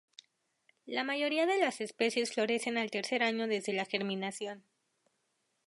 [0.87, 4.63] La mayoría de las especies florecen al tercer año desde la germinación.